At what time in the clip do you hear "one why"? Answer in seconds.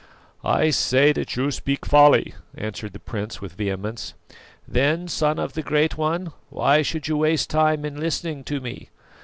5.95-6.81